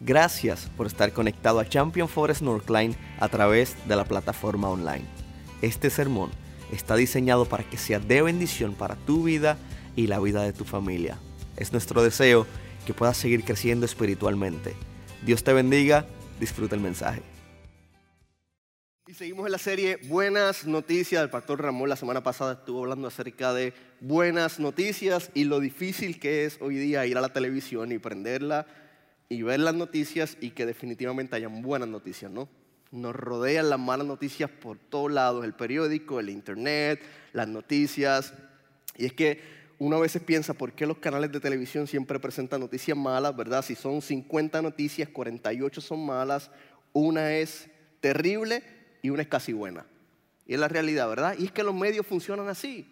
[0.00, 5.04] Gracias por estar conectado a Champion Forest Northline a través de la plataforma online.
[5.60, 6.30] Este sermón
[6.70, 9.58] está diseñado para que sea de bendición para tu vida
[9.96, 11.18] y la vida de tu familia.
[11.56, 12.46] Es nuestro deseo
[12.86, 14.74] que puedas seguir creciendo espiritualmente.
[15.26, 16.06] Dios te bendiga,
[16.38, 17.22] disfruta el mensaje.
[19.08, 21.24] Y seguimos en la serie Buenas Noticias.
[21.24, 26.20] El pastor Ramón la semana pasada estuvo hablando acerca de buenas noticias y lo difícil
[26.20, 28.66] que es hoy día ir a la televisión y prenderla
[29.28, 32.48] y ver las noticias y que definitivamente hayan buenas noticias, ¿no?
[32.90, 37.02] Nos rodean las malas noticias por todos lados, el periódico, el internet,
[37.34, 38.32] las noticias.
[38.96, 39.40] Y es que
[39.78, 43.62] uno a veces piensa, ¿por qué los canales de televisión siempre presentan noticias malas, verdad?
[43.62, 46.50] Si son 50 noticias, 48 son malas,
[46.94, 47.68] una es
[48.00, 48.62] terrible
[49.02, 49.84] y una es casi buena.
[50.46, 51.36] Y es la realidad, ¿verdad?
[51.38, 52.88] Y es que los medios funcionan así.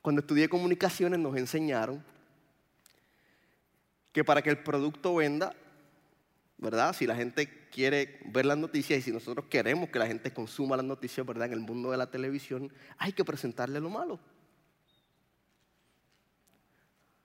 [0.00, 2.02] Cuando estudié comunicaciones nos enseñaron
[4.16, 5.54] que para que el producto venda,
[6.56, 6.96] ¿verdad?
[6.96, 10.74] Si la gente quiere ver las noticias y si nosotros queremos que la gente consuma
[10.74, 11.48] las noticias, ¿verdad?
[11.48, 14.18] En el mundo de la televisión, hay que presentarle lo malo.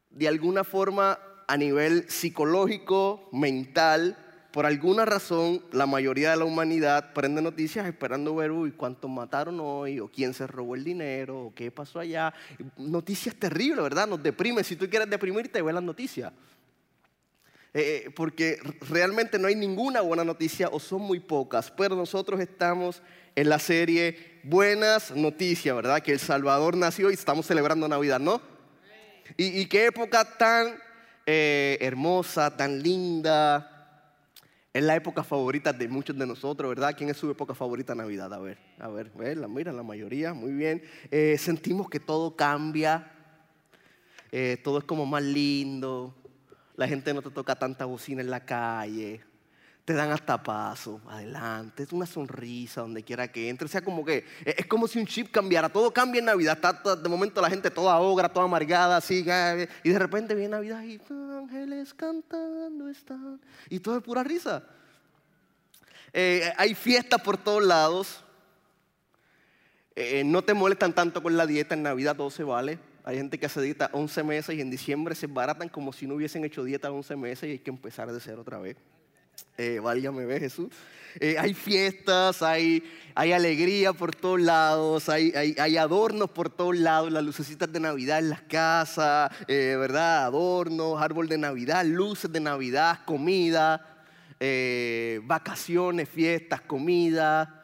[0.09, 4.17] De alguna forma, a nivel psicológico, mental,
[4.51, 9.61] por alguna razón, la mayoría de la humanidad prende noticias esperando ver, uy, cuántos mataron
[9.61, 12.33] hoy, o quién se robó el dinero, o qué pasó allá.
[12.75, 14.09] Noticias terribles, ¿verdad?
[14.09, 14.61] Nos deprime.
[14.65, 16.33] Si tú quieres deprimirte, ve las noticias.
[17.73, 23.01] Eh, porque realmente no hay ninguna buena noticia o son muy pocas, pero nosotros estamos
[23.33, 26.01] en la serie Buenas Noticias, ¿verdad?
[26.01, 28.41] Que El Salvador nació y estamos celebrando Navidad, ¿no?
[29.37, 30.75] Y, qué época tan
[31.25, 33.69] eh, hermosa, tan linda.
[34.73, 36.93] Es la época favorita de muchos de nosotros, ¿verdad?
[36.97, 38.33] ¿Quién es su época favorita Navidad?
[38.33, 40.83] A ver, a ver, la mira, la mayoría, muy bien.
[41.09, 43.13] Eh, sentimos que todo cambia,
[44.63, 46.20] todo es como más lindo,
[46.75, 49.21] la gente no te toca tanta bocina en la calle,
[49.85, 54.05] te dan hasta paso, adelante, es una sonrisa donde quiera que entre, o sea, como
[54.05, 57.49] que es como si un chip cambiara, todo cambia en Navidad, está de momento la
[57.49, 59.25] gente toda ogra, toda amargada, así,
[59.83, 64.63] y de repente viene Navidad y ángeles cantando están, y todo es pura risa.
[66.13, 68.23] Eh, hay fiestas por todos lados,
[69.95, 72.90] eh, no te molestan tanto con la dieta, en Navidad todo se vale.
[73.03, 76.15] Hay gente que hace dieta 11 meses y en diciembre se baratan como si no
[76.15, 78.77] hubiesen hecho dieta 11 meses y hay que empezar de cero otra vez.
[79.57, 80.69] Eh, válgame, ve Jesús.
[81.19, 82.83] Eh, hay fiestas, hay,
[83.15, 88.19] hay alegría por todos lados, hay, hay, adornos por todos lados, las lucecitas de Navidad
[88.19, 90.25] en las casas, eh, ¿verdad?
[90.25, 94.03] Adornos, árbol de Navidad, luces de Navidad, comida,
[95.23, 97.60] vacaciones, fiestas, comida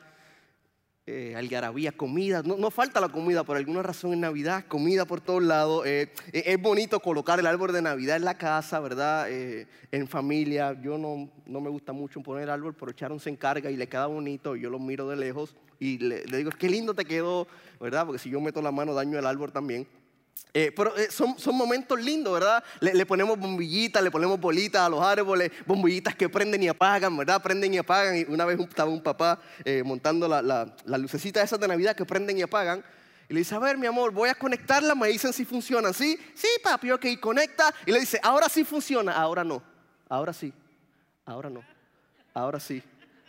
[1.07, 2.43] eh, algarabía, comida.
[2.43, 5.85] No, falta la comida por alguna razón en Navidad, comida por todos lados.
[5.87, 9.31] Eh, eh, es bonito colocar el árbol de Navidad en la casa, ¿verdad?
[9.31, 10.77] Eh, en familia.
[10.81, 14.05] Yo no, no, me gusta mucho poner árbol, pero Charon se encarga y le queda
[14.07, 14.57] bonito.
[14.57, 17.47] Yo lo miro de lejos y le, le digo, qué lindo te quedó,
[17.79, 18.05] ¿verdad?
[18.05, 19.87] Porque si yo meto la mano daño el árbol también.
[20.53, 22.63] Eh, pero eh, son, son, momentos lindos, ¿verdad?
[22.79, 27.41] Le, ponemos bombillitas, le ponemos bolitas a los árboles, bombillitas que prenden y apagan, ¿verdad?
[27.41, 28.17] Prenden y apagan.
[28.17, 31.95] Y una vez estaba un papá eh, montando la, la, la, lucecita esas de Navidad
[31.95, 32.83] que prenden y apagan.
[33.29, 35.93] Y le dice, a ver, mi amor, voy a conectarla, me dicen si funcionan.
[35.93, 36.17] ¿Sí?
[36.33, 37.73] Sí, papi, ok, conecta.
[37.85, 39.61] Y le dice, ahora sí funciona, ahora no.
[40.09, 40.51] Ahora sí,
[41.25, 41.63] ahora no.
[42.33, 42.81] Ahora sí,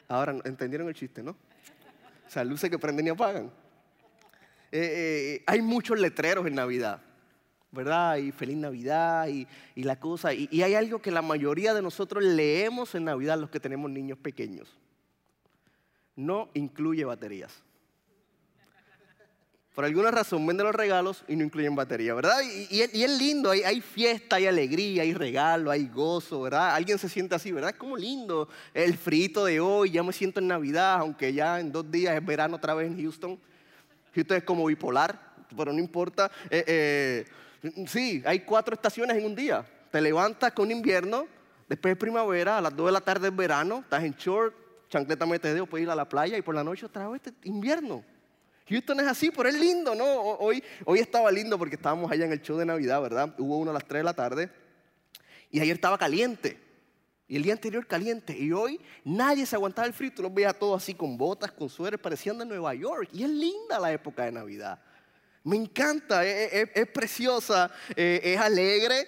[0.08, 0.40] ahora no.
[0.44, 1.32] ¿Entendieron el chiste, no?
[1.32, 3.50] O sea, luces que prenden y apagan.
[4.70, 7.02] Hay muchos letreros en Navidad.
[7.70, 8.16] ¿verdad?
[8.16, 9.46] Y feliz Navidad y,
[9.82, 10.32] la cosa.
[10.32, 13.90] Y, y, hay algo que la mayoría de nosotros leemos en Navidad, los que tenemos
[13.90, 14.74] niños pequeños.
[16.16, 17.62] No incluye baterías.
[19.78, 22.40] Por alguna razón venden los regalos y no incluyen batería, ¿verdad?
[22.68, 26.74] Y, es lindo, hay, hay, fiesta, hay alegría, hay regalo, hay gozo, ¿verdad?
[26.74, 27.70] Alguien se siente así, ¿verdad?
[27.70, 28.48] Es como lindo.
[28.74, 32.26] El frito de hoy, ya me siento en Navidad, aunque ya en dos días es
[32.26, 33.38] verano otra vez en Houston.
[34.18, 35.18] Houston es como bipolar,
[35.56, 36.30] pero no importa.
[36.50, 37.26] Eh, eh,
[37.86, 39.64] Sí, hay cuatro estaciones en un día.
[39.90, 41.26] Te levantas con invierno,
[41.68, 44.54] después es primavera, a las 2 de la tarde es verano, estás en short,
[44.88, 48.04] chancleta metedeo, puedes ir a la playa y por la noche otra vez invierno.
[48.68, 50.04] Houston es así, pero es lindo, ¿no?
[50.04, 53.34] Hoy, hoy estaba lindo porque estábamos allá en el show de Navidad, ¿verdad?
[53.38, 54.50] Hubo uno a las 3 de la tarde
[55.50, 56.60] y ayer estaba caliente.
[57.28, 58.36] Y el día anterior caliente.
[58.36, 60.10] Y hoy nadie se aguantaba el frío.
[60.14, 63.10] Tú los veías todos así con botas, con suéter, parecían de Nueva York.
[63.12, 64.80] Y es linda la época de Navidad.
[65.44, 69.06] Me encanta, es, preciosa, es alegre.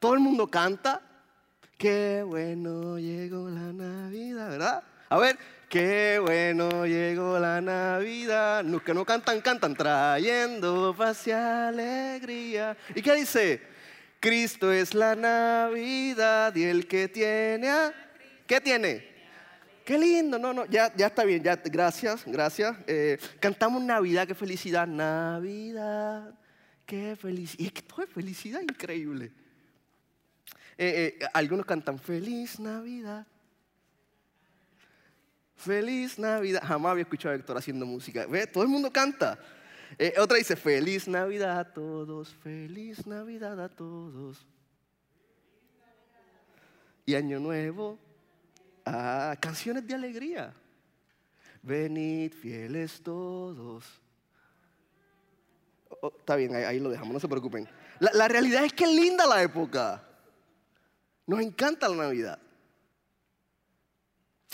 [0.00, 1.00] Todo el mundo canta.
[1.76, 4.82] Qué bueno llegó la Navidad, ¿verdad?
[5.08, 8.64] A ver, qué bueno llegó la Navidad.
[8.64, 12.76] Los que no cantan, cantan, trayendo paz y alegría.
[12.94, 13.77] ¿Y qué dice?
[14.20, 17.92] Cristo es la Navidad y el que tiene.
[18.46, 19.06] ¿Qué tiene?
[19.84, 22.76] Qué lindo, no, no, ya, ya está bien, ya, gracias, gracias.
[22.86, 26.34] Eh, cantamos Navidad, qué felicidad, Navidad,
[26.84, 27.58] qué felicidad.
[27.62, 29.32] Y es que todo es felicidad increíble.
[30.76, 33.26] Eh, eh, algunos cantan Feliz Navidad.
[35.56, 36.62] Feliz Navidad.
[36.64, 38.26] Jamás había escuchado a Héctor haciendo música.
[38.26, 38.46] ¿Ve?
[38.46, 39.38] Todo el mundo canta.
[40.18, 44.46] Otra dice, feliz Navidad a todos, feliz Navidad a todos.
[47.06, 47.98] Y año nuevo,
[48.90, 50.54] Ah, canciones de alegría.
[51.62, 53.84] Venid fieles todos.
[55.90, 57.68] Oh, oh, está bien, ahí, lo dejamos, no se preocupen.
[57.98, 60.02] La, la realidad es que linda la época.
[61.26, 62.38] Nos encanta la Navidad.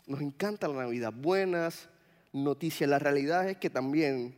[0.09, 1.13] Nos encanta la Navidad.
[1.13, 1.89] Buenas
[2.33, 2.91] noticias.
[2.91, 4.35] La realidad es que también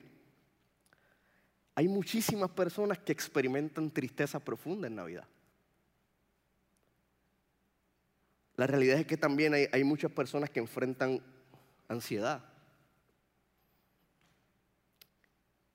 [1.76, 5.26] hay muchísimas personas que experimentan tristeza profunda en Navidad.
[8.56, 11.20] La realidad es que también hay, muchas personas que enfrentan
[11.86, 12.42] ansiedad.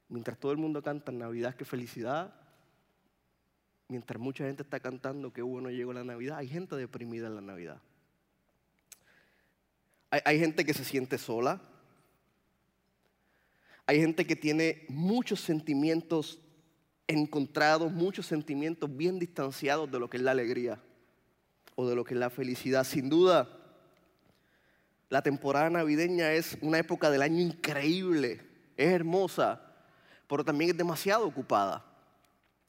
[0.10, 2.34] Mientras todo el mundo canta Navidad, qué felicidad.
[3.88, 7.42] Mientras mucha gente está cantando que bueno llegó la Navidad, hay gente deprimida en la
[7.42, 7.80] Navidad.
[10.10, 11.62] Hay gente que se siente sola.
[13.86, 16.40] Hay gente que tiene muchos sentimientos
[17.08, 20.82] encontrados, muchos sentimientos bien distanciados de lo que es la alegría
[21.76, 22.84] o de lo que es la felicidad.
[22.84, 23.50] Sin duda,
[25.10, 28.42] la temporada navideña es una época del año increíble,
[28.78, 29.62] es hermosa,
[30.28, 31.86] pero también es demasiado ocupada.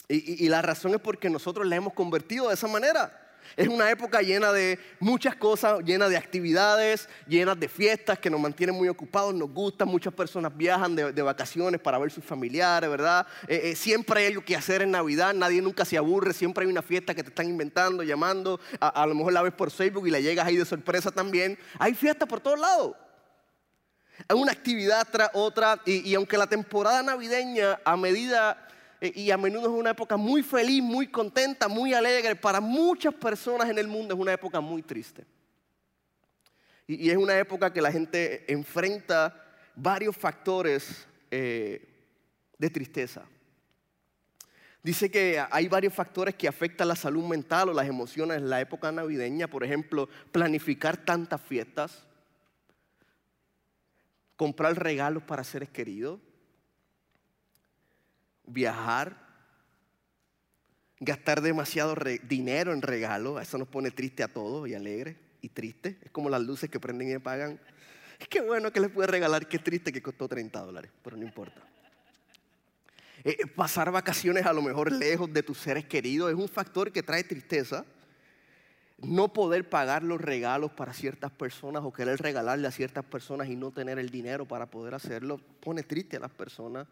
[0.09, 3.19] Y, y la razón es porque nosotros la hemos convertido de esa manera.
[3.57, 8.41] Es una época llena de muchas cosas, llena de actividades, llena de fiestas que nos
[8.41, 13.27] mantienen muy ocupados, nos gustan, muchas personas viajan de, vacaciones para ver sus familiares, ¿verdad?
[13.47, 16.71] Eh, eh, siempre hay algo que hacer en Navidad, nadie nunca se aburre, siempre hay
[16.71, 20.11] una fiesta que te están inventando, llamando, a, lo mejor la ves por Facebook y
[20.11, 21.59] la llegas ahí de sorpresa también.
[21.79, 22.97] Hay fiestas por todos lados.
[24.29, 28.69] Hay una actividad tras otra y, y aunque la temporada navideña a medida
[29.03, 32.37] y a menudo es una época muy feliz, muy contenta, muy alegre.
[32.37, 35.27] Para muchas personas en el mundo es una época muy triste.
[36.87, 39.35] Y, es una época que la gente enfrenta
[39.75, 41.89] varios factores eh,
[42.59, 43.23] de tristeza.
[44.85, 48.61] Dice que hay varios factores que afectan la salud mental o las emociones en la
[48.61, 49.49] época navideña.
[49.49, 52.05] Por ejemplo, planificar tantas fiestas,
[54.37, 56.21] comprar regalos para seres queridos,
[58.45, 59.17] viajar,
[61.01, 65.99] gastar demasiado dinero en regalo, eso nos pone triste a todos y alegre y triste.
[66.03, 67.61] Es como las luces que prenden y apagan.
[68.31, 71.61] Es bueno que les puede regalar, qué triste que costó 30 dólares, pero no importa.
[73.25, 76.93] Eh, eh, pasar vacaciones a lo mejor lejos de tus seres queridos es un factor
[76.93, 77.85] que trae tristeza.
[78.99, 83.57] No poder pagar los regalos para ciertas personas o querer regalarle a ciertas personas y
[83.57, 86.87] no tener el dinero para poder hacerlo pone triste a las personas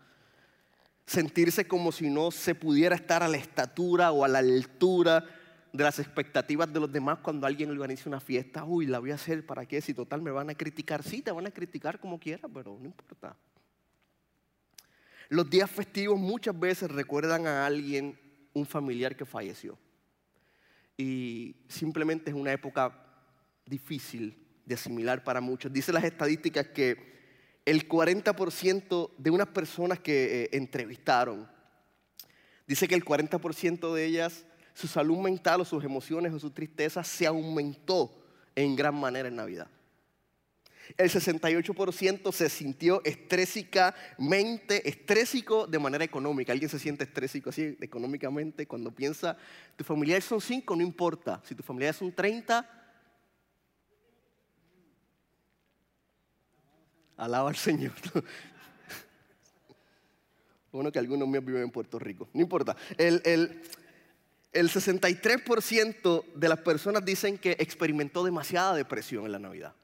[1.11, 5.25] sentirse como si no se pudiera estar a la estatura o a la altura
[5.73, 8.65] de las expectativas de los demás cuando alguien organiza una fiesta.
[8.65, 9.81] Uy, la voy a hacer, ¿para qué?
[9.81, 11.03] Si total me van a criticar.
[11.03, 13.37] Sí, te van a criticar como quieras, pero no importa.
[15.31, 18.17] Los días festivos muchas veces recuerdan a alguien,
[18.53, 19.77] un familiar que falleció.
[20.97, 22.97] Y simplemente es una época
[23.67, 25.73] difícil de asimilar para muchos.
[25.73, 27.20] Dice las estadísticas que
[27.71, 31.49] el 40% de unas personas que eh, entrevistaron,
[32.67, 37.05] dice que el 40% de ellas, su salud mental o sus emociones o su tristeza
[37.05, 38.13] se aumentó
[38.57, 39.69] en gran manera en Navidad.
[40.97, 46.51] El 68% se sintió estrésicamente, estrésico de manera económica.
[46.51, 48.67] ¿Alguien se siente estrésico así económicamente?
[48.67, 49.37] Cuando piensa,
[49.77, 51.41] tu familiares son 5, no importa.
[51.45, 52.80] Si tu familiares son 30,
[57.21, 57.93] Alaba al Señor.
[60.73, 62.29] Bueno, que algunos míos viven en Puerto Rico.
[62.33, 62.77] No importa.
[62.97, 69.75] El, el 63% de las personas dicen que experimentó demasiada depresión en la Navidad.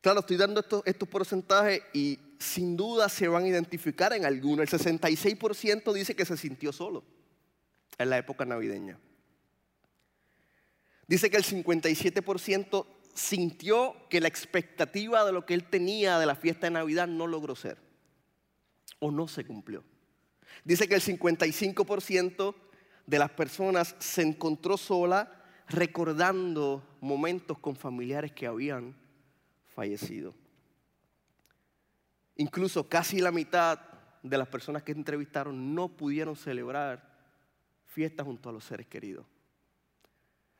[0.00, 4.62] Claro, estoy dando estos, estos porcentajes y sin duda se van a identificar en alguno.
[4.62, 7.02] El 66% dice que se sintió solo
[7.98, 8.96] en la época navideña.
[11.08, 16.36] Dice que el 57% sintió que la expectativa de lo que él tenía de la
[16.36, 17.78] fiesta de Navidad no logró ser
[18.98, 19.82] o no se cumplió.
[20.64, 22.54] Dice que el 55%
[23.06, 25.32] de las personas se encontró sola
[25.68, 28.94] recordando momentos con familiares que habían
[29.66, 30.34] fallecido.
[32.36, 33.80] Incluso casi la mitad
[34.22, 37.16] de las personas que entrevistaron no pudieron celebrar
[37.86, 39.24] fiesta junto a los seres queridos.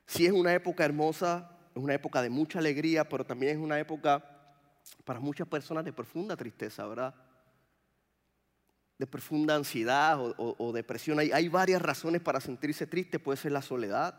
[0.06, 3.78] Sí es una época hermosa, es una época de mucha alegría, pero también es una
[3.78, 4.24] época
[5.04, 7.14] para muchas personas de profunda tristeza, ¿verdad?
[8.98, 11.18] De profunda ansiedad o, depresión.
[11.18, 13.18] Hay, varias razones para sentirse triste.
[13.18, 14.18] Puede ser la soledad,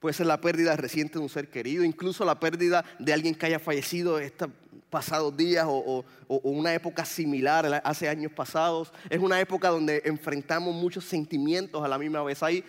[0.00, 3.44] puede ser la pérdida reciente de un ser querido, incluso la pérdida de alguien que
[3.44, 4.48] haya fallecido estos
[4.88, 8.94] pasados días o, una época similar hace años pasados.
[9.10, 12.42] Es una época donde enfrentamos muchos sentimientos a la misma vez.
[12.42, 12.64] Hay,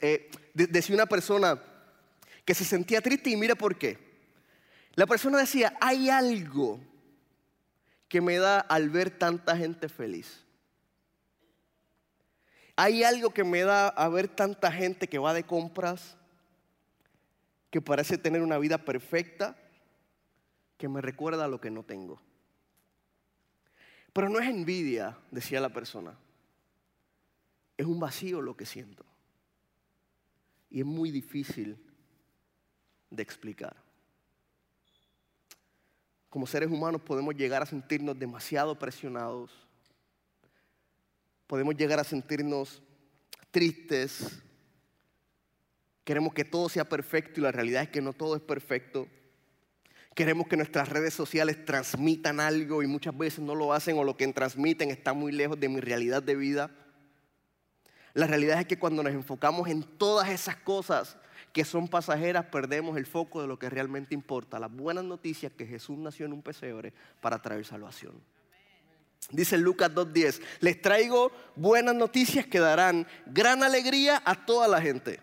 [0.00, 0.30] eh,
[0.88, 1.60] una persona
[2.44, 3.98] que se sentía triste y mire por qué.
[4.94, 6.80] La persona decía, hay algo
[8.08, 10.44] que me da al ver tanta gente feliz.
[12.76, 16.16] Hay algo que me da a ver tanta gente que va de compras,
[17.70, 19.56] que parece tener una vida perfecta,
[20.76, 22.20] que me recuerda a lo que no tengo.
[24.12, 26.18] Pero no es envidia, decía la persona.
[27.76, 29.06] Es un vacío lo que siento.
[30.70, 31.78] Y es muy difícil
[33.14, 33.76] de explicar.
[36.28, 39.50] Como seres humanos podemos llegar a sentirnos demasiado presionados.
[41.46, 42.82] Podemos llegar a sentirnos
[43.50, 44.42] tristes,
[46.04, 49.06] Queremos que todo sea perfecto y la realidad es que no todo es perfecto.
[50.14, 54.16] Queremos que nuestras redes sociales transmitan algo y muchas veces no lo hacen o lo
[54.16, 56.70] que transmiten está muy lejos de mi realidad de vida.
[58.14, 61.16] La realidad es que cuando nos enfocamos en todas esas cosas
[61.52, 64.58] que son pasajeras, perdemos el foco de lo que realmente importa.
[64.58, 68.14] Las buenas noticias que Jesús nació en un pesebre para traer salvación.
[69.30, 75.20] Dice Lucas 2.10, les traigo buenas noticias que darán gran alegría a toda la gente.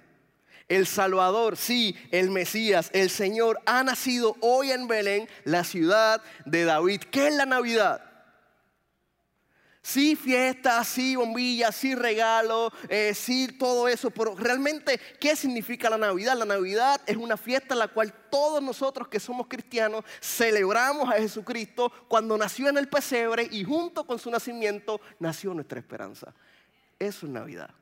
[0.68, 6.64] El Salvador, sí, el Mesías, el Señor ha nacido hoy en Belén, la ciudad de
[6.64, 7.02] David.
[7.12, 8.09] ¿Qué es la Navidad?
[9.82, 15.98] Sí, fiesta, sí, bombilla, sí, regalo, eh, sí, todo eso, pero realmente, ¿qué significa la
[15.98, 16.38] Navidad?
[16.38, 21.14] La Navidad es una fiesta en la cual todos nosotros que somos cristianos celebramos a
[21.14, 26.34] Jesucristo cuando nació en el pesebre y junto con su nacimiento nació nuestra esperanza.
[27.00, 27.79] Eso es Navidad.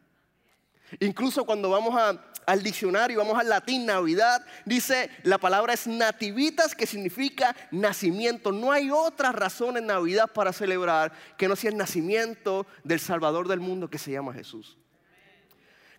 [0.99, 1.99] Incluso cuando vamos
[2.45, 8.51] al diccionario, vamos al latín Navidad, dice la palabra es nativitas, que significa nacimiento.
[8.51, 13.47] No hay otra razón en Navidad para celebrar que no sea el nacimiento del Salvador
[13.47, 14.77] del mundo que se llama Jesús.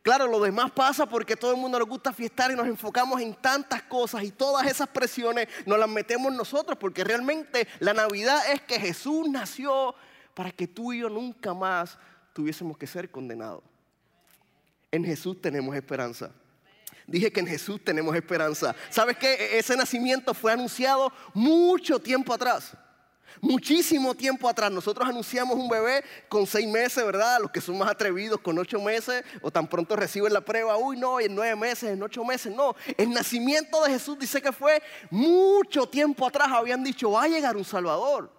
[0.03, 3.35] Claro, lo demás pasa porque todo el mundo nos gusta fiestar y nos enfocamos en
[3.35, 8.63] tantas cosas y todas esas presiones nos las metemos nosotros porque realmente la Navidad es
[8.63, 9.95] que Jesús nació
[10.33, 11.99] para que tú y yo nunca más
[12.33, 13.68] tuviésemos que ser condenados.
[14.91, 16.31] En Jesús tenemos esperanza.
[17.07, 18.77] Dije que en Jesús tenemos esperanza.
[18.91, 19.33] ¿Sabes qué?
[19.33, 22.73] E-, ese nacimiento fue anunciado mucho tiempo atrás.
[23.41, 24.71] Muchísimo tiempo atrás.
[24.71, 27.39] Nosotros anunciamos un bebé con seis meses, ¿verdad?
[27.41, 30.77] Los que son más atrevidos con ocho meses o tan pronto reciben la prueba.
[30.77, 32.55] Uy, no, en nueve meses, en ocho meses.
[32.55, 36.49] No, el nacimiento de Jesús dice que fue mucho tiempo atrás.
[36.51, 38.33] Habían dicho, va a llegar un Salvador.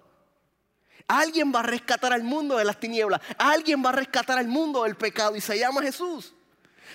[1.07, 3.19] Alguien va a rescatar al mundo de las tinieblas.
[3.37, 6.35] Alguien va a rescatar al mundo del pecado y se llama Jesús.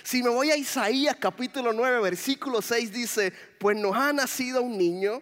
[0.03, 4.77] Si me voy a Isaías capítulo 9, versículo 6 dice, pues nos ha nacido un
[4.77, 5.21] niño,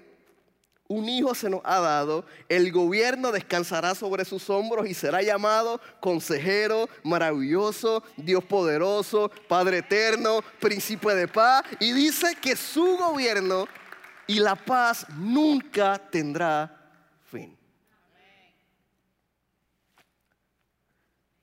[0.87, 5.79] un hijo se nos ha dado, el gobierno descansará sobre sus hombros y será llamado
[5.99, 11.63] consejero, maravilloso, Dios poderoso, Padre eterno, príncipe de paz.
[11.79, 13.67] Y dice que su gobierno
[14.27, 16.91] y la paz nunca tendrá
[17.31, 17.57] fin.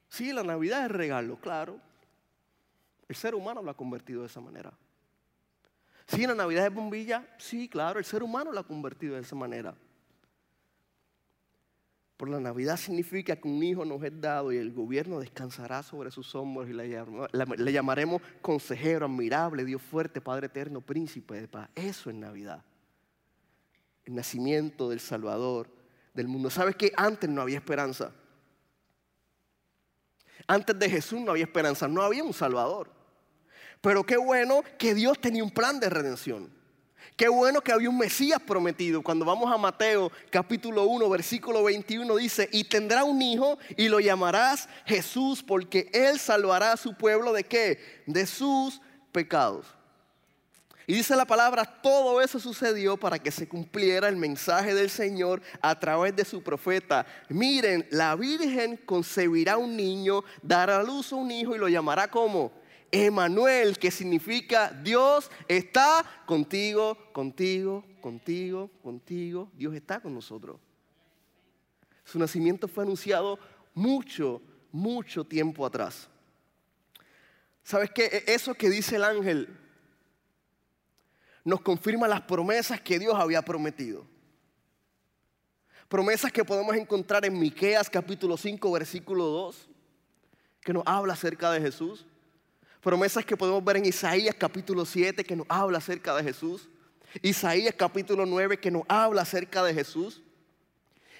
[0.08, 1.80] Sí, la Navidad es regalo, claro.
[3.10, 4.72] El ser humano lo ha convertido de esa manera.
[6.06, 9.34] Sí, la Navidad es bombilla, sí, claro, el ser humano lo ha convertido de esa
[9.34, 9.74] manera.
[12.16, 16.12] Por la Navidad significa que un hijo nos es dado y el gobierno descansará sobre
[16.12, 21.68] sus hombros y le, llamaremos consejero, admirable, Dios fuerte, Padre eterno, príncipe de paz.
[21.74, 22.62] Eso es Navidad.
[24.04, 25.68] El nacimiento del Salvador
[26.14, 26.48] del mundo.
[26.48, 28.12] ¿Sabes que antes no había esperanza?
[30.46, 32.99] Antes de Jesús no había esperanza, no había un Salvador.
[33.80, 36.50] Pero qué bueno que Dios tenía un plan de redención.
[37.16, 39.02] Qué bueno que había un Mesías prometido.
[39.02, 44.00] Cuando vamos a Mateo capítulo 1, versículo 21 dice, y tendrá un hijo y lo
[44.00, 48.02] llamarás Jesús porque él salvará a su pueblo de qué?
[48.06, 48.80] De sus
[49.12, 49.66] pecados.
[50.86, 55.40] Y dice la palabra, todo eso sucedió para que se cumpliera el mensaje del Señor
[55.60, 57.06] a través de su profeta.
[57.28, 62.08] Miren, la Virgen concebirá un niño, dará a luz a un hijo y lo llamará
[62.08, 62.59] como
[62.92, 69.50] Emanuel, que significa Dios está contigo, contigo, contigo, contigo.
[69.54, 70.58] Dios está con nosotros.
[72.04, 73.38] Su nacimiento fue anunciado
[73.74, 74.42] mucho,
[74.72, 76.08] mucho tiempo atrás.
[77.62, 78.06] ¿Sabes qué?
[78.06, 79.56] E, eso que dice el ángel
[81.44, 84.06] nos confirma las promesas que Dios había prometido.
[85.88, 89.68] Promesas que podemos encontrar en Miqueas capítulo 5 versículo 2,
[90.60, 92.06] que nos habla acerca de Jesús.
[92.80, 96.68] Promesas que podemos ver en Isaías capítulo 7 que nos habla acerca de Jesús.
[97.20, 100.22] Isaías capítulo 9 que nos habla acerca de Jesús.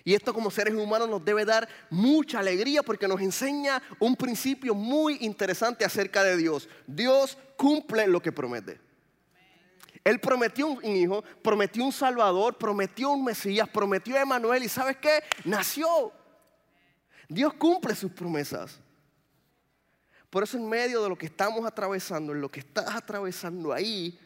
[0.03, 4.75] Y esto como seres humanos nos debe dar mucha alegría porque nos enseña un principio
[4.75, 6.67] muy interesante acerca de Dios.
[6.87, 8.81] Dios cumple lo que promete.
[10.03, 14.97] Él prometió un hijo, prometió un salvador, prometió un Mesías, prometió a Emanuel y ¿sabes
[14.97, 15.23] qué?
[15.45, 16.11] Nació.
[17.29, 18.81] Dios cumple sus promesas.
[20.31, 24.19] Por eso en medio de lo que estamos atravesando, en lo que estás atravesando ahí,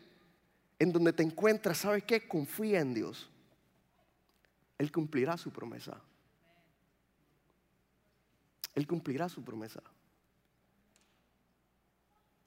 [0.78, 2.28] en donde te encuentras, ¿sabes qué?
[2.28, 3.30] Confía en Dios.
[4.76, 5.98] Él cumplirá su promesa.
[8.74, 9.82] Él cumplirá su promesa.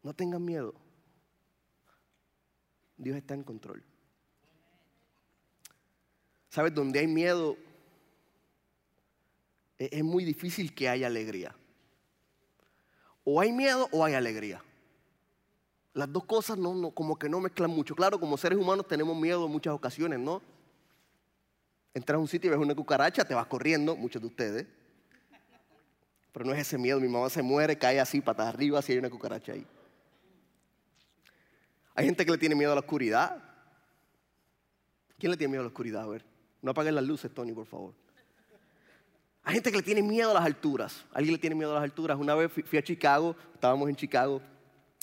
[0.03, 0.75] No tengan miedo.
[2.95, 3.83] Dios está en control.
[6.49, 6.73] ¿Sabes?
[6.73, 7.57] Donde hay miedo,
[9.79, 11.55] e-, es muy difícil que haya alegría.
[13.29, 14.63] O hay miedo o hay alegría.
[15.93, 17.93] Las dos cosas no, como que no mezclan mucho.
[17.93, 20.41] Claro, como seres humanos tenemos miedo en muchas ocasiones, ¿no?
[21.93, 24.65] Entras a un sitio y ves una cucaracha, te vas corriendo, muchos de ustedes.
[26.31, 28.99] Pero no es ese miedo, mi mamá se muere, cae así, patas arriba, si hay
[28.99, 29.67] una cucaracha ahí.
[31.95, 33.43] Hay gente que le tiene miedo a la oscuridad.
[35.19, 36.03] ¿Quién le tiene miedo a la oscuridad?
[36.03, 36.23] A ver,
[36.61, 38.06] no apaguen las luces, Tony, por favor.
[39.47, 41.05] Hay gente que le tiene miedo a las alturas.
[41.13, 42.17] ¿Alguien le tiene miedo a las alturas?
[42.17, 44.41] Una vez fui a Chicago, estábamos en Chicago,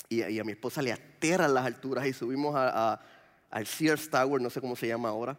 [0.07, 4.61] y, a mi esposa le aterran las alturas y subimos al Sears Tower, no sé
[4.61, 5.35] cómo se llama ahora.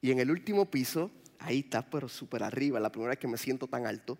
[0.00, 3.36] Y en el último piso, ahí está, pero súper arriba, la primera vez que me
[3.36, 4.16] siento tan alto.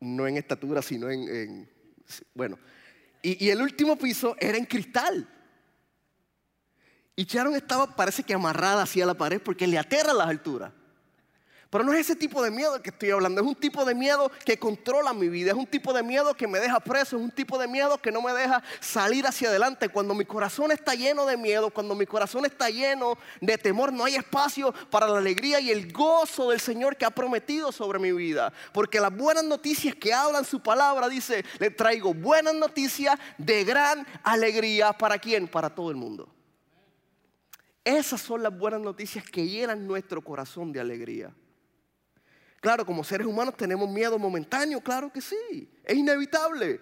[0.00, 1.68] No en estatura, sino en
[2.32, 2.58] bueno,
[3.22, 5.28] y, el último piso era en cristal.
[7.14, 10.72] Y Sharon estaba, parece que amarrada hacia la pared porque le aterra las alturas.
[11.72, 14.30] Pero no es ese tipo de miedo que estoy hablando, es un tipo de miedo
[14.44, 17.30] que controla mi vida, es un tipo de miedo que me deja preso, es un
[17.30, 19.88] tipo de miedo que no me deja salir hacia adelante.
[19.88, 24.04] Cuando mi corazón está lleno de miedo, cuando mi corazón está lleno de temor, no
[24.04, 28.12] hay espacio para la alegría y el gozo del Señor que ha prometido sobre mi
[28.12, 28.52] vida.
[28.74, 34.06] Porque las buenas noticias que hablan su palabra, dice, le traigo buenas noticias de gran
[34.22, 34.92] alegría.
[34.92, 35.48] ¿Para quién?
[35.48, 36.28] Para todo el mundo.
[37.84, 41.34] Esas son las buenas noticias que llenan nuestro corazón de alegría.
[42.60, 46.80] Claro, como seres humanos tenemos miedo momentáneo, claro que sí, es inevitable.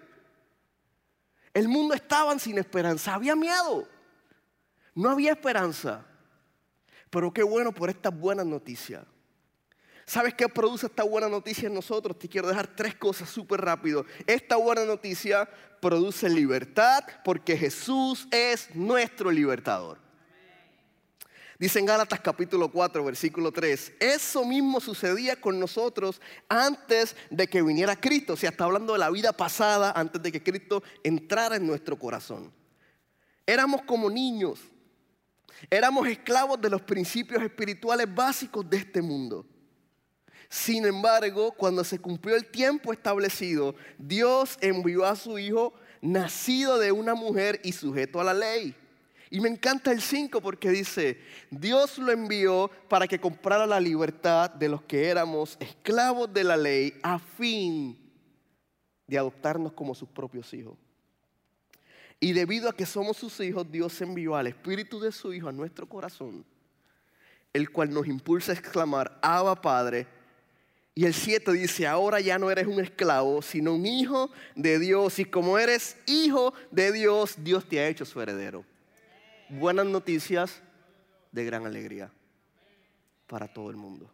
[1.53, 3.87] El mundo estaba sin esperanza, había miedo,
[4.93, 6.05] no había esperanza.
[7.09, 9.03] Pero qué bueno por estas buenas noticias.
[10.05, 12.17] ¿Sabes qué produce esta buena noticia en nosotros?
[12.17, 14.05] Te quiero dejar tres cosas súper rápido.
[14.27, 15.49] Esta buena noticia
[15.81, 20.10] produce libertad porque Jesús es nuestro libertador.
[21.61, 26.19] Dice en Gálatas capítulo 4, versículo 3, eso mismo sucedía con nosotros
[26.49, 28.33] antes de que viniera Cristo.
[28.33, 31.99] O sea, está hablando de la vida pasada antes de que Cristo entrara en nuestro
[31.99, 32.51] corazón.
[33.45, 34.59] Éramos como niños,
[35.69, 39.45] éramos esclavos de los principios espirituales básicos de este mundo.
[40.49, 46.91] Sin embargo, cuando se cumplió el tiempo establecido, Dios envió a su Hijo nacido de
[46.91, 48.75] una mujer y sujeto a la ley
[49.33, 51.17] y me encanta el 5 porque dice,
[51.49, 56.57] Dios lo envió para que comprara la libertad de los que éramos esclavos de la
[56.57, 57.97] ley a fin
[59.07, 60.75] de adoptarnos como sus propios hijos.
[62.19, 65.53] Y debido a que somos sus hijos, Dios envió al Espíritu de su Hijo a
[65.53, 66.43] nuestro corazón,
[67.53, 70.07] el cual nos impulsa a exclamar, Abba Padre.
[70.93, 75.19] Y el 7 dice, ahora ya no eres un esclavo, sino un hijo de Dios.
[75.19, 78.65] Y como eres hijo de Dios, Dios te ha hecho su heredero
[79.51, 80.61] buenas noticias
[81.31, 82.09] de gran alegría
[83.27, 84.09] para todo el mundo.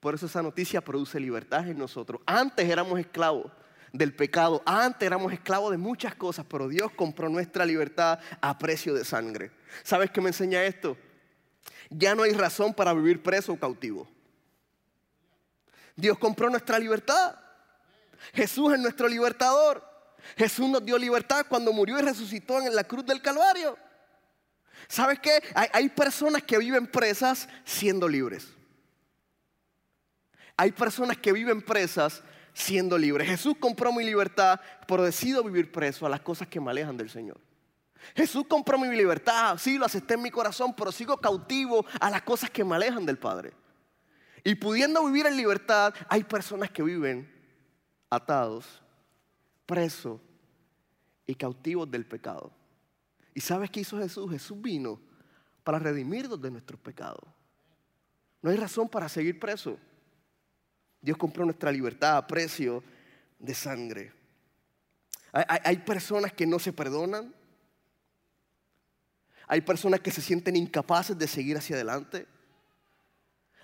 [0.00, 2.20] Por eso esa noticia produce libertad en nosotros.
[2.24, 3.52] Antes éramos esclavos
[3.92, 8.94] del pecado, antes éramos esclavos de muchas cosas, pero Dios compró nuestra libertad a precio
[8.94, 9.50] de sangre.
[9.82, 10.96] ¿Sabes qué me enseña esto?
[11.90, 14.08] Ya no hay razón para vivir preso o cautivo.
[15.96, 17.34] Dios compró nuestra libertad.
[18.32, 19.84] Jesús es nuestro libertador.
[20.36, 23.76] Jesús nos dio libertad cuando murió y resucitó en la cruz del Calvario.
[24.86, 25.42] ¿Sabes qué?
[25.54, 28.48] Hay, personas que viven presas siendo libres.
[30.56, 33.28] Hay personas que viven presas siendo libres.
[33.28, 37.10] Jesús compró mi libertad, pero decido vivir preso a las cosas que me alejan del
[37.10, 37.40] Señor.
[38.14, 42.22] Jesús compró mi libertad, sí, lo acepté en mi corazón, pero sigo cautivo a las
[42.22, 43.52] cosas que me alejan del Padre.
[44.44, 47.30] Y pudiendo vivir en libertad, hay personas que viven
[48.08, 48.82] atados,
[49.66, 50.20] presos
[51.26, 52.52] y cautivos del pecado.
[53.38, 54.28] ¿Y sabes qué hizo Jesús?
[54.32, 55.00] Jesús vino
[55.62, 57.22] para redimirnos de nuestros pecados.
[58.42, 59.78] No hay razón para seguir preso.
[61.00, 62.82] Dios compró nuestra libertad a precio
[63.38, 64.12] de sangre.
[65.30, 67.32] Hay, personas que no se perdonan.
[69.46, 72.26] Hay personas que se sienten incapaces de seguir hacia adelante.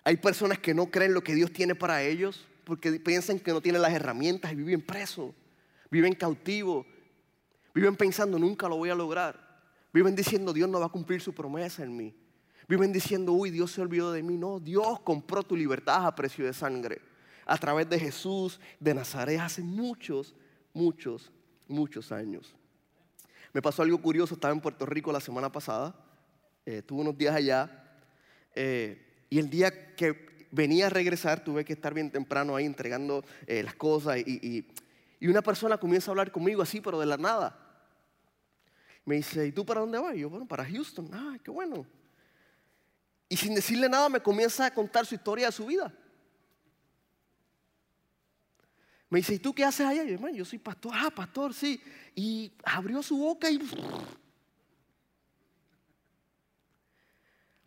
[0.05, 3.61] Hay personas que no creen lo que Dios tiene para ellos porque piensan que no
[3.61, 5.35] tienen las herramientas y viven presos,
[5.91, 6.87] viven cautivos,
[7.75, 9.44] viven pensando nunca lo voy a lograr.
[9.95, 12.13] Viven diciendo Dios no va a cumplir su promesa en mí.
[12.67, 14.37] Viven diciendo, uy, Dios se olvidó de mí.
[14.37, 17.01] No, Dios compró tu libertad a precio de sangre.
[17.47, 20.35] A través de Jesús de Nazaret hace muchos,
[20.73, 21.31] muchos,
[21.69, 22.57] muchos años.
[23.53, 25.95] Me pasó algo curioso, estaba en Puerto Rico la semana pasada,
[26.67, 28.01] eh, tuve unos días allá,
[28.57, 33.25] eh, y el día que venía a regresar tuve que estar bien temprano ahí entregando
[33.47, 34.67] eh, las cosas, y,
[35.21, 37.64] y una persona comienza a hablar conmigo así, pero de la nada.
[39.05, 40.15] Me dice, ¿y tú para dónde vas?
[40.15, 41.11] Y yo, bueno, para Houston.
[41.13, 41.87] Ah, qué bueno.
[43.29, 45.93] Y sin decirle nada me comienza a contar su historia de su vida.
[49.11, 50.05] Me dice, ¿y tú qué haces allá?
[50.05, 50.93] Y yo, yo soy pastor.
[50.95, 51.81] Ah, pastor, sí.
[52.15, 53.61] Y abrió su boca y...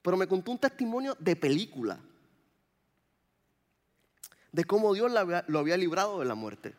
[0.02, 2.00] Pero me contó un testimonio de película.
[4.52, 5.12] De cómo Dios
[5.48, 6.76] lo había librado de la muerte.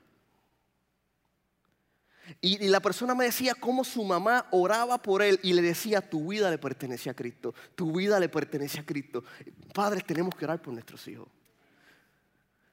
[2.41, 6.29] Y, la persona me decía cómo su mamá oraba por él y le decía, tu
[6.29, 9.25] vida le pertenece a Cristo, tu vida le pertenece a Cristo.
[9.73, 11.29] Padres, tenemos que orar por nuestros hijos.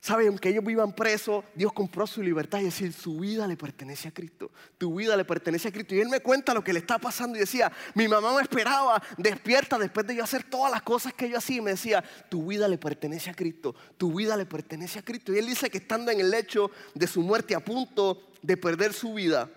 [0.06, 0.28] ¿Saben?
[0.28, 4.12] Aunque ellos vivan presos, Dios compró su libertad y decir, su vida le pertenece a
[4.12, 4.52] Cristo.
[4.78, 5.96] Tu vida le pertenece a Cristo.
[5.96, 9.02] Y él me cuenta lo que le está pasando y decía, mi mamá me esperaba
[9.18, 11.58] despierta después de yo hacer todas las cosas que yo hacía.
[11.58, 13.74] Y me decía, tu vida le pertenece a Cristo.
[13.98, 15.34] Tu vida le pertenece a Cristo.
[15.34, 18.93] Y él dice que estando en el lecho de su muerte a punto de perder
[18.93, 19.49] su vida,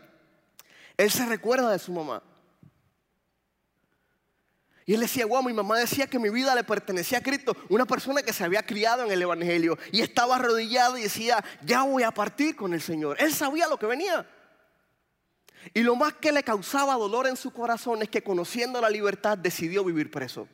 [0.96, 2.22] él se recuerda de su mamá.
[4.86, 7.54] Y él decía, wow, mi mamá decía que mi vida le pertenecía a Cristo.
[7.68, 11.82] Una persona que se había criado en el Evangelio y estaba arrodillado y decía, ya
[11.82, 13.18] voy a partir con el Señor.
[13.20, 14.26] Él sabía lo que venía.
[15.74, 19.36] Y lo más que le causaba dolor en su corazón es que conociendo la libertad
[19.36, 20.48] decidió vivir preso.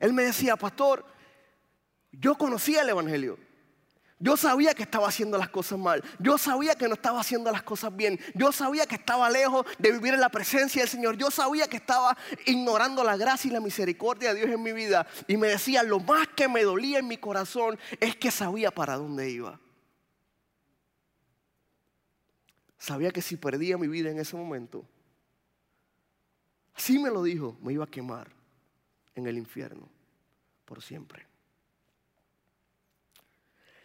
[0.00, 1.04] Él me decía, pastor,
[2.10, 3.38] yo conocía el Evangelio.
[4.20, 6.02] Yo sabía que estaba haciendo las cosas mal.
[6.18, 8.18] Yo sabía que no estaba haciendo las cosas bien.
[8.34, 11.16] Yo sabía que estaba lejos de vivir en la presencia del Señor.
[11.16, 15.06] Yo sabía que estaba ignorando la gracia y la misericordia de Dios en mi vida.
[15.26, 18.96] Y me decía, lo más que me dolía en mi corazón es que sabía para
[18.96, 19.60] dónde iba.
[22.78, 24.84] Sabía que si perdía mi vida en ese momento,
[26.74, 28.30] así me lo dijo, me iba a quemar
[29.14, 29.88] en el infierno
[30.64, 31.33] por siempre.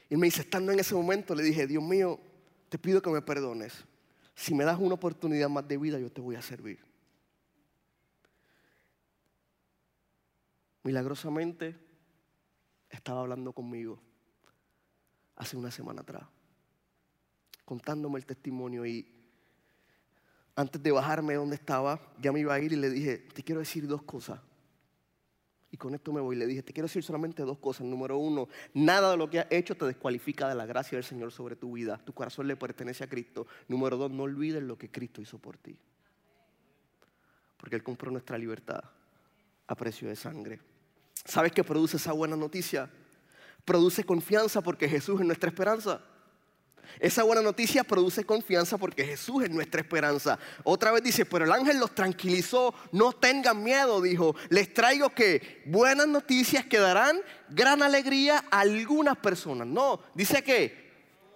[0.10, 2.20] Y me dice, estando en ese momento, le dije, Dios mío,
[2.68, 3.86] te pido que me perdones.
[4.34, 6.80] Si me das una oportunidad más de vida, yo te voy a servir.
[10.84, 11.76] Milagrosamente,
[12.90, 14.02] estaba hablando conmigo
[15.36, 16.24] hace una semana atrás,
[17.64, 19.08] contándome el testimonio y
[20.56, 23.60] antes de bajarme donde estaba, ya me iba a ir y le dije, te quiero
[23.60, 24.42] decir dos cosas.
[25.72, 26.36] Y con esto me voy.
[26.36, 27.86] Le dije, te quiero decir solamente dos cosas.
[27.86, 31.32] Número uno, nada de lo que has hecho te descualifica de la gracia del Señor
[31.32, 31.98] sobre tu vida.
[32.04, 33.46] Tu corazón le pertenece a Cristo.
[33.68, 35.78] Número dos, no olvides lo que Cristo hizo por ti.
[37.58, 38.84] Porque Él compró nuestra libertad
[39.68, 40.60] a precio de sangre.
[41.26, 42.90] ¿Sabes qué produce esa buena noticia?
[43.66, 46.02] Produce confianza porque Jesús es nuestra esperanza.
[47.00, 50.40] Esa buena noticia produce confianza porque Jesús es nuestra esperanza.
[50.64, 55.62] Otra vez dice, pero el ángel los tranquilizó, no tengan miedo, dijo, les traigo que
[55.66, 59.68] buenas noticias que darán gran alegría a algunas personas.
[59.68, 60.90] No, dice que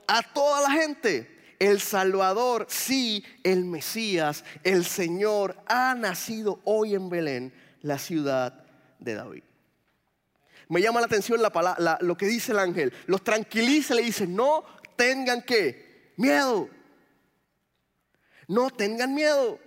[0.07, 1.29] a toda la gente.
[1.59, 8.65] El Salvador, sí, el Mesías, el Señor ha nacido hoy en Belén, la ciudad
[8.99, 9.43] de David.
[10.67, 11.39] Me llama la atención
[12.01, 12.91] lo que dice el ángel.
[13.05, 16.69] Los tranquiliza, le dice, no tengan que miedo.
[18.47, 19.59] No tengan miedo.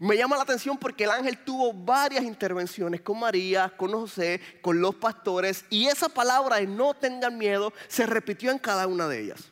[0.00, 4.80] Me llama la atención porque el ángel tuvo varias intervenciones con María, con José, con
[4.80, 9.20] los pastores y esa palabra de no tengan miedo se repitió en cada una de
[9.20, 9.50] ellas.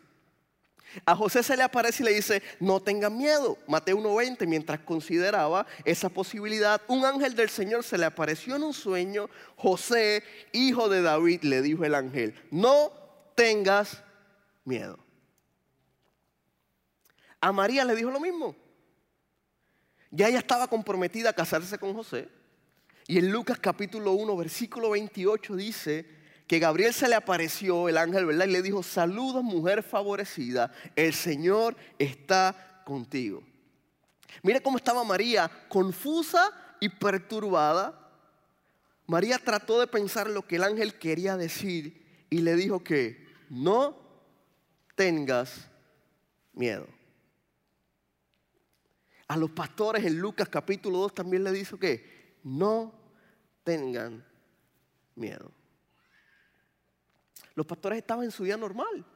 [1.05, 3.59] A José se le aparece y le dice, no tengan miedo.
[3.67, 8.75] Mateo 1.20, mientras consideraba esa posibilidad, un ángel del Señor se le apareció en un
[8.75, 9.29] sueño.
[9.57, 12.93] José, hijo de David, le dijo el ángel, no
[13.35, 14.04] tengas
[14.65, 14.99] miedo.
[17.41, 18.57] A María le dijo lo mismo.
[20.11, 22.29] Ya ella estaba comprometida a casarse con José.
[23.07, 26.07] Y en Lucas capítulo 1, versículo 28 dice
[26.47, 28.47] que Gabriel se le apareció, el ángel, ¿verdad?
[28.47, 33.43] Y le dijo, saluda mujer favorecida, el Señor está contigo.
[34.43, 36.51] Mire cómo estaba María, confusa
[36.81, 37.99] y perturbada.
[39.07, 44.04] María trató de pensar lo que el ángel quería decir y le dijo que no
[44.95, 45.69] tengas
[46.53, 46.87] miedo.
[49.29, 52.93] A los pastores en Lucas capítulo 2 también le dijo que no
[53.63, 54.25] tengan
[55.15, 55.51] miedo.
[57.55, 59.07] Los pastores estaban en su día normal,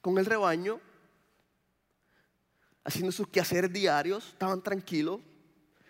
[0.00, 0.80] con el rebaño,
[2.84, 5.20] haciendo sus quehaceres diarios, estaban tranquilos.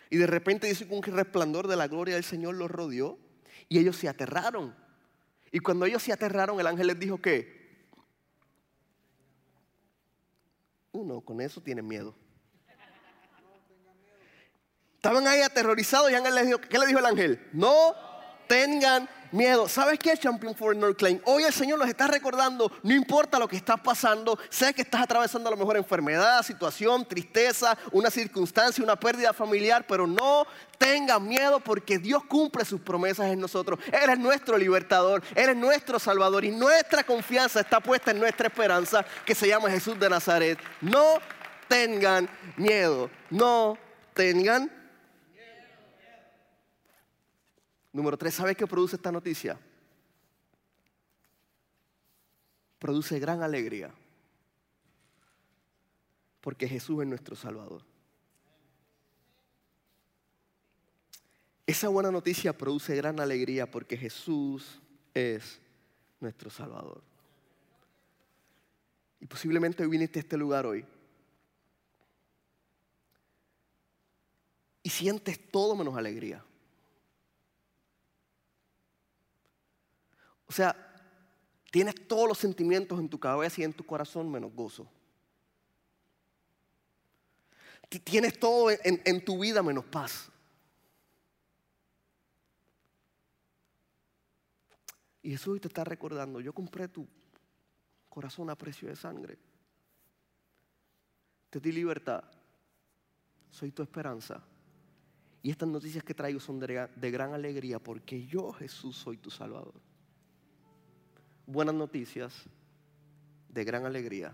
[0.09, 3.17] Y de repente dice que un resplandor de la gloria del Señor los rodeó
[3.67, 4.75] y ellos se aterraron.
[5.51, 7.58] Y cuando ellos se aterraron, el ángel les dijo que
[11.09, 12.15] uno con eso tiene miedo.
[14.95, 17.47] Estaban ahí aterrorizados y el ángel les dijo, ¿qué le dijo el ángel?
[17.53, 17.95] No
[18.47, 19.67] tengan miedo.
[19.67, 21.19] ¿Sabes qué, Champion for North Claim?
[21.25, 25.01] Hoy el Señor nos está recordando, no importa lo que estás pasando, sé que estás
[25.01, 30.45] atravesando a lo mejor enfermedad, situación, tristeza, una circunstancia, una pérdida familiar, pero no
[30.77, 33.79] tengan miedo porque Dios cumple sus promesas en nosotros.
[33.91, 38.47] Él es nuestro libertador, Él es nuestro salvador y nuestra confianza está puesta en nuestra
[38.47, 40.59] esperanza que se llama Jesús de Nazaret.
[40.81, 41.19] No
[41.67, 43.77] tengan miedo, no
[44.13, 44.78] tengan
[47.91, 49.59] Número tres, ¿sabe qué produce esta noticia?
[52.77, 53.91] Produce gran alegría.
[56.41, 57.83] Porque Jesús es nuestro Salvador.
[61.65, 64.81] Esa buena noticia produce gran alegría porque Jesús
[65.13, 65.59] es
[66.19, 67.03] nuestro Salvador.
[69.19, 70.85] Y posiblemente viniste a este lugar hoy.
[74.81, 76.43] Y sientes todo menos alegría.
[80.49, 80.75] O sea,
[81.71, 84.89] tienes todos los sentimientos en tu cabeza y en tu corazón menos gozo.
[88.03, 90.31] Tienes todo en, tu vida menos paz.
[95.21, 97.07] Y Jesús te está recordando, yo compré tu
[98.09, 99.37] corazón a precio de sangre.
[101.49, 102.23] Te di libertad.
[103.51, 104.43] Soy tu esperanza.
[105.41, 109.88] Y estas noticias que traigo son de gran alegría porque yo, Jesús, soy tu Salvador
[111.49, 112.45] buenas noticias
[113.49, 114.31] de gran alegría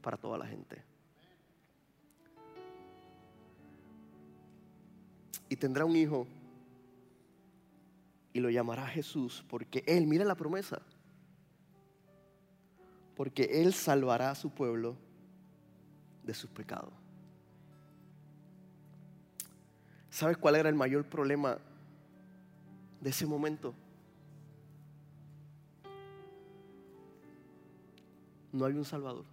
[0.00, 0.82] para toda la gente.
[5.48, 6.28] Y tendrá un hijo
[8.32, 10.80] y lo llamará Jesús porque Él, mira la promesa,
[13.16, 14.96] porque Él salvará a su pueblo
[16.22, 16.92] de sus pecados.
[20.08, 21.58] ¿Sabes cuál era el mayor problema
[23.00, 23.74] de ese momento?
[28.52, 29.24] No había un Salvador.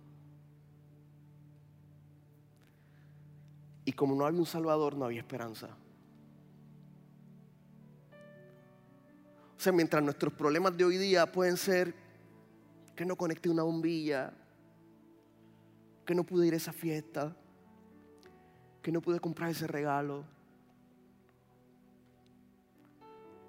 [3.85, 5.69] Y como no había un Salvador, no había esperanza.
[9.57, 11.95] O sea, mientras nuestros problemas de hoy día pueden ser
[12.95, 14.33] que no conecté una bombilla,
[16.05, 17.35] que no pude ir a esa fiesta,
[18.81, 20.25] que no pude comprar ese regalo.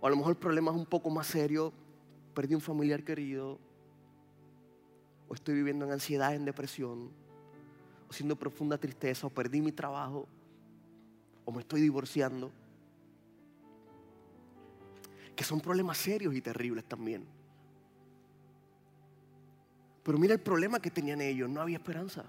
[0.01, 1.73] O a lo mejor el problema es un poco más serio,
[2.35, 3.59] perdí un familiar querido,
[5.29, 7.11] o estoy viviendo en ansiedad, en depresión,
[8.09, 10.27] o siendo profunda tristeza, o perdí mi trabajo,
[11.45, 12.51] o me estoy divorciando.
[15.37, 17.27] Que son problemas serios y terribles también.
[20.03, 22.25] Pero mira el problema que tenían ellos, no había esperanza.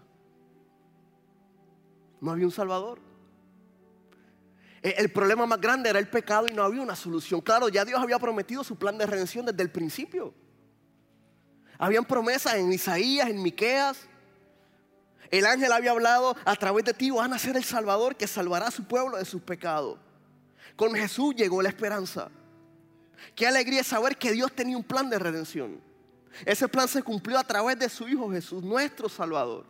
[2.20, 3.00] No había un Salvador.
[4.82, 7.40] E, el problema más grande era el pecado y no había una solución.
[7.40, 10.34] Claro, ya Dios había prometido su plan de redención desde el principio.
[11.80, 13.98] Habían promesas en Isaías, en Miqueas.
[15.32, 18.68] El ángel había hablado a través de ti van a ser el Salvador que salvará
[18.68, 19.98] a su pueblo de sus pecados.
[20.76, 22.30] Con Jesús llegó la esperanza.
[23.34, 25.80] Qué alegría saber que Dios tenía un plan de redención.
[26.46, 29.66] Ese plan se cumplió a través de su Hijo Jesús, nuestro Salvador.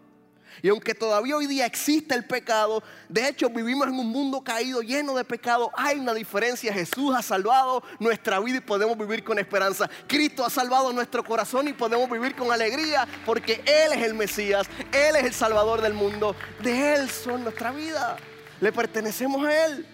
[0.62, 4.82] Y aunque todavía hoy día existe el pecado, de hecho vivimos en un mundo caído
[4.82, 6.74] lleno de pecado, hay una diferencia.
[6.74, 9.90] Jesús ha salvado nuestra vida y podemos vivir con esperanza.
[10.08, 14.68] Cristo ha salvado nuestro corazón y podemos vivir con alegría porque Él es el Mesías,
[14.92, 16.36] Él es el Salvador del mundo.
[16.62, 18.18] De Él son nuestra vida.
[18.60, 19.86] Le pertenecemos a Él.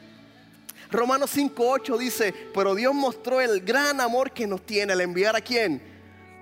[0.92, 5.42] Romanos 5.8 dice, pero Dios mostró el gran amor que nos tiene al enviar a
[5.42, 5.82] quién?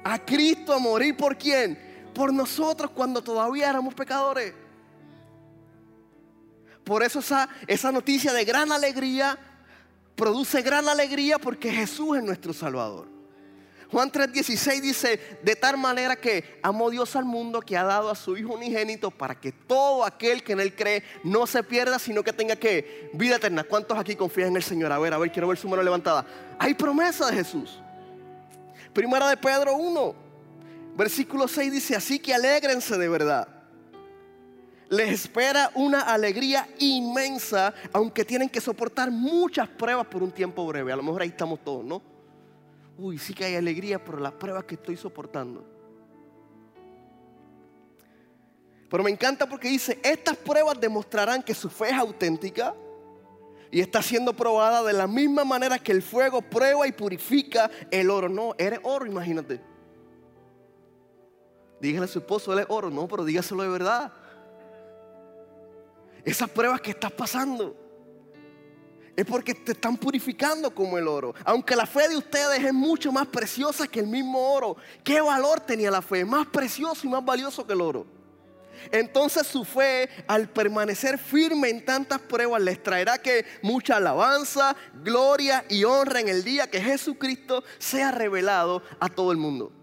[0.04, 1.93] A Cristo a morir por quién?
[2.14, 4.54] Por nosotros cuando todavía éramos pecadores.
[6.84, 9.38] Por eso esa, esa noticia de gran alegría
[10.16, 13.14] produce gran alegría porque Jesús es nuestro Salvador.
[13.94, 18.16] Juan 3:16 dice, de tal manera que amó Dios al mundo que ha dado a
[18.16, 22.24] su Hijo unigénito para que todo aquel que en Él cree no se pierda, sino
[22.24, 23.64] que tenga que vida eterna.
[23.64, 24.92] ¿Cuántos aquí confían en el Señor?
[24.92, 26.26] A ver, a ver, quiero ver su mano levantada.
[26.58, 27.80] Hay promesa de Jesús.
[28.94, 30.16] Primera de Pedro 1,
[30.96, 33.48] versículo 6 dice, así que alégrense de verdad.
[34.90, 40.92] Les espera una alegría inmensa, aunque tienen que soportar muchas pruebas por un tiempo breve.
[40.92, 42.02] A lo mejor ahí estamos todos, ¿no?
[42.98, 45.66] Uy, sí que hay alegría por las pruebas que estoy soportando.
[48.88, 52.76] Pero me encanta porque dice, estas pruebas demostrarán que su fe es auténtica
[53.72, 58.12] y está siendo probada de la misma manera que el fuego prueba y purifica el
[58.12, 58.30] oro.
[58.30, 59.73] No, eres oro, imagínate.
[61.84, 64.10] Dígale a su esposo, él es oro, no, pero dígaselo de verdad.
[66.24, 67.76] Esas pruebas que estás pasando
[69.18, 71.36] es porque te están purificando como el oro.
[71.44, 74.78] Aunque la fe de ustedes es mucho más preciosa que el mismo oro.
[75.04, 76.24] ¿Qué valor tenía la fe?
[76.24, 78.06] Más precioso y más valioso que el oro.
[78.90, 85.66] Entonces su fe, al permanecer firme en tantas pruebas, les traerá que mucha alabanza, gloria
[85.68, 89.83] y honra en el día que Jesucristo sea revelado a todo el mundo.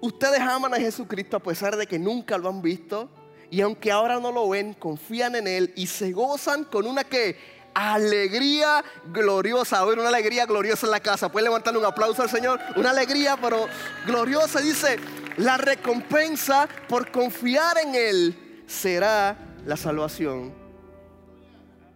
[0.00, 3.10] Ustedes aman a Jesucristo a pesar de que nunca lo han visto
[3.50, 7.36] y aunque ahora no lo ven, confían en Él y se gozan con una que
[7.74, 8.82] alegría
[9.12, 9.80] gloriosa.
[9.80, 11.30] A ver, una alegría gloriosa en la casa.
[11.30, 12.58] Pueden levantarle un aplauso al Señor.
[12.74, 13.66] Una alegría, pero
[14.06, 14.60] gloriosa.
[14.60, 14.98] Dice,
[15.36, 20.54] la recompensa por confiar en Él será la salvación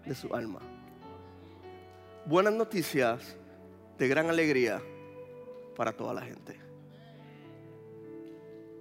[0.04, 0.60] de su alma.
[2.26, 3.36] Buenas noticias
[3.98, 4.82] de gran alegría
[5.76, 6.60] para toda la gente.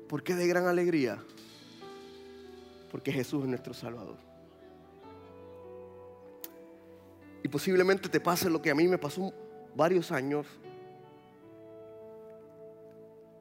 [0.10, 1.24] ¿Por qué de gran alegría?
[2.92, 4.18] Porque Jesús es nuestro Salvador.
[7.44, 9.32] Y posiblemente te pase lo que a mí me pasó
[9.76, 10.48] varios años.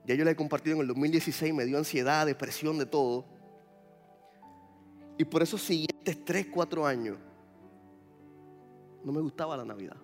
[0.04, 3.24] Ya yo le he compartido en el 2016, me dio ansiedad, depresión, de todo.
[5.16, 7.16] Y por esos siguientes 3, 4 años,
[9.02, 9.96] no me gustaba la Navidad.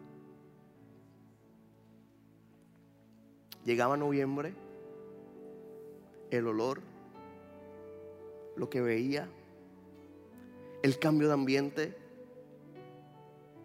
[3.67, 4.55] Llegaba noviembre,
[6.39, 6.81] el olor,
[8.57, 9.29] lo que veía,
[10.83, 11.97] el cambio de ambiente,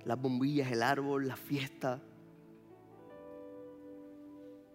[0.05, 1.99] las bombillas, el árbol, la fiesta.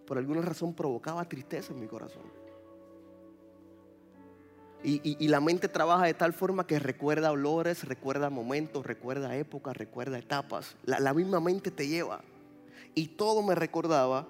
[0.06, 2.44] Por alguna razón provocaba tristeza en mi corazón.
[4.86, 10.18] Y, la mente trabaja de tal forma que recuerda olores, recuerda momentos, recuerda épocas, recuerda
[10.18, 10.76] etapas.
[10.84, 12.20] La, misma mente te lleva.
[12.94, 14.28] Y todo me recordaba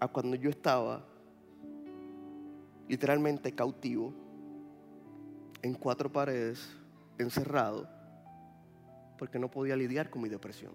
[0.00, 1.06] a cuando yo estaba
[2.88, 4.12] literalmente cautivo
[5.62, 6.68] en cuatro paredes,
[7.18, 7.88] encerrado,
[9.18, 10.72] porque no podía lidiar con mi depresión.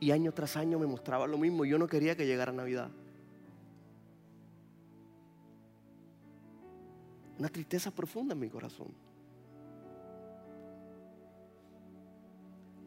[0.00, 1.66] Y año tras año me mostraba lo mismo.
[1.66, 2.90] Yo no quería que llegara Navidad.
[7.38, 8.88] Una tristeza profunda en mi corazón.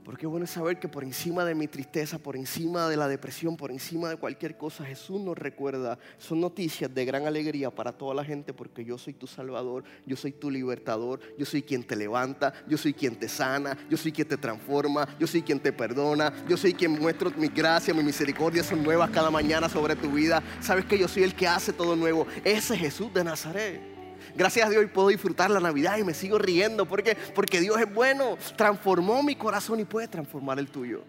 [0.04, 3.56] Porque es bueno saber que por encima de mi tristeza, por encima de la depresión,
[3.56, 5.98] por encima de cualquier cosa, Jesús nos recuerda.
[6.18, 10.18] Son noticias de gran alegría para toda la gente porque yo soy tu Salvador, yo
[10.18, 14.12] soy tu libertador, yo soy quien te levanta, yo soy quien te sana, yo soy
[14.12, 18.04] quien te transforma, yo soy quien te perdona, yo soy quien muestro mi gracia, mi
[18.04, 20.44] misericordia son nuevas cada mañana sobre tu vida.
[20.60, 22.28] Sabes que yo soy el que hace todo nuevo.
[22.44, 23.93] Ese Jesús de Nazaret.
[24.36, 26.88] Gracias a Dios hoy puedo disfrutar la Navidad y me sigo riendo.
[26.88, 28.38] ¿Por Porque Dios es bueno.
[28.56, 31.04] Transformó mi corazón y puede transformar el tuyo.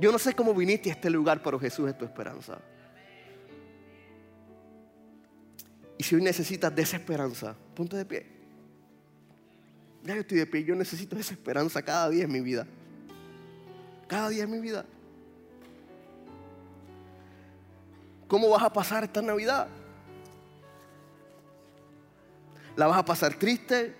[0.00, 2.58] Yo no sé cómo viniste a este lugar, pero Jesús es tu esperanza.
[5.98, 8.26] Y si hoy necesitas de esa esperanza, ponte de pie.
[10.02, 12.66] Ya yo estoy de pie, yo necesito esa esperanza cada día en mi vida.
[14.06, 14.84] Cada día en mi vida.
[18.28, 19.68] ¿Cómo vas a pasar esta Navidad?
[22.76, 23.94] La vas a pasar triste,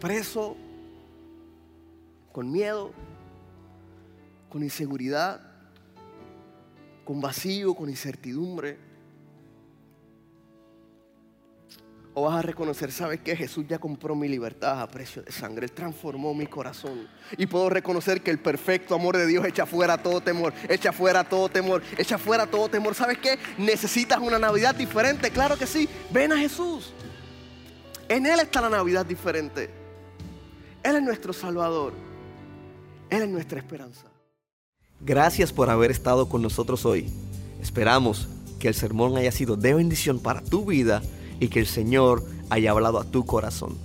[0.00, 0.56] preso,
[2.32, 2.92] con miedo,
[4.48, 5.40] con inseguridad,
[7.04, 8.78] con vacío, con incertidumbre.
[12.16, 13.34] O vas a reconocer, ¿sabes qué?
[13.34, 15.66] Jesús ya compró mi libertad a precio de sangre.
[15.66, 17.08] Él transformó mi corazón.
[17.36, 21.24] Y puedo reconocer que el perfecto amor de Dios echa fuera todo temor, echa fuera
[21.24, 22.94] todo temor, echa fuera todo temor.
[22.94, 23.36] ¿Sabes qué?
[23.58, 25.30] Necesitas una Navidad diferente.
[25.32, 25.88] Claro que sí.
[26.12, 26.92] Ven a Jesús.
[28.08, 29.68] En Él está la Navidad diferente.
[30.84, 31.94] Él es nuestro Salvador.
[33.10, 34.06] Él es nuestra esperanza.
[35.00, 37.12] Gracias por haber estado con nosotros hoy.
[37.60, 38.28] Esperamos
[38.60, 41.02] que el sermón haya sido de bendición para tu vida
[41.40, 43.76] y que el Señor haya hablado a tu corazón.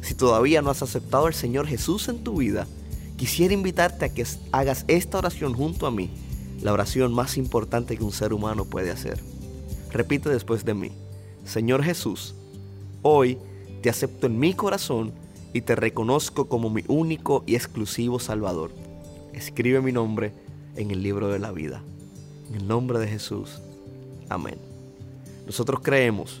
[0.00, 2.66] Si todavía no has aceptado al Señor Jesús en tu vida,
[3.20, 6.08] Quisiera invitarte a que hagas esta oración junto a mí,
[6.62, 9.20] la oración más importante que un ser humano puede hacer.
[9.92, 10.90] Repite después de mí,
[11.44, 12.34] Señor Jesús,
[13.02, 13.36] hoy
[13.82, 15.12] te acepto en mi corazón
[15.52, 18.70] y te reconozco como mi único y exclusivo Salvador.
[19.34, 20.32] Escribe mi nombre
[20.76, 21.82] en el libro de la vida.
[22.48, 23.60] En el nombre de Jesús.
[24.30, 24.56] Amén.
[25.44, 26.40] Nosotros creemos